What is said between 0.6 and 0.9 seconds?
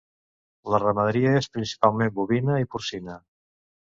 La